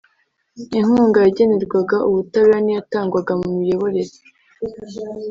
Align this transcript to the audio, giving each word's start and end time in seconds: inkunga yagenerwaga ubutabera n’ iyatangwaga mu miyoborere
inkunga 0.79 1.17
yagenerwaga 1.25 1.97
ubutabera 2.09 2.57
n’ 2.61 2.67
iyatangwaga 2.71 3.33
mu 3.41 3.49
miyoborere 3.57 4.13